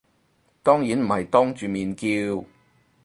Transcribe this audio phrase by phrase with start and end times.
[0.63, 2.07] 當然唔係當住面叫